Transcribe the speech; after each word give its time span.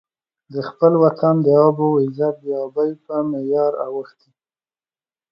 د 0.53 0.55
خپل 0.69 0.91
وطن 1.03 1.35
د 1.45 1.47
آب 1.65 1.77
او 1.85 1.91
عزت 2.03 2.35
بې 2.43 2.53
ابۍ 2.65 2.91
په 3.05 3.15
معیار 3.29 3.73
اوښتی. 3.85 4.31